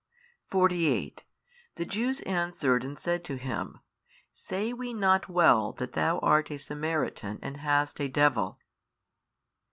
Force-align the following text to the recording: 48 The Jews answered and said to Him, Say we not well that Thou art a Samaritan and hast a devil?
48 0.49 1.25
The 1.75 1.85
Jews 1.85 2.21
answered 2.21 2.83
and 2.83 2.97
said 2.97 3.23
to 3.25 3.35
Him, 3.35 3.81
Say 4.33 4.73
we 4.73 4.95
not 4.95 5.29
well 5.29 5.73
that 5.73 5.93
Thou 5.93 6.17
art 6.23 6.49
a 6.49 6.57
Samaritan 6.57 7.37
and 7.43 7.57
hast 7.57 8.01
a 8.01 8.07
devil? 8.07 8.57